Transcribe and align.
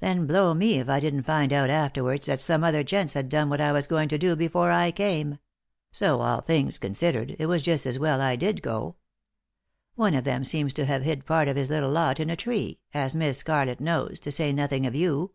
Then, 0.00 0.26
blow 0.26 0.54
me 0.54 0.78
if 0.78 0.88
I 0.88 0.98
didn't 0.98 1.24
find 1.24 1.52
out 1.52 1.68
afterwards 1.68 2.24
that 2.26 2.40
some 2.40 2.64
other 2.64 2.82
gents 2.82 3.12
had 3.12 3.28
done 3.28 3.50
what 3.50 3.60
I 3.60 3.70
was 3.70 3.86
going 3.86 4.08
to 4.08 4.16
do 4.16 4.34
before 4.34 4.70
I 4.72 4.90
came; 4.90 5.36
so, 5.92 6.22
all 6.22 6.40
things 6.40 6.78
considered, 6.78 7.36
it 7.38 7.44
was 7.44 7.60
just 7.60 7.84
as 7.84 7.98
well 7.98 8.18
I 8.22 8.34
did 8.34 8.62
go. 8.62 8.96
One 9.94 10.14
of 10.14 10.24
them 10.24 10.42
seems 10.42 10.72
to 10.72 10.86
have 10.86 11.02
hid 11.02 11.26
part 11.26 11.48
of 11.48 11.56
bis 11.56 11.68
little 11.68 11.90
lot 11.90 12.18
in 12.18 12.30
a 12.30 12.34
tree, 12.36 12.78
as 12.94 13.14
Miss 13.14 13.36
Scarlett 13.36 13.78
knows, 13.78 14.18
to 14.20 14.30
say 14.32 14.54
nothing 14.54 14.86
of 14.86 14.94
you." 14.94 15.32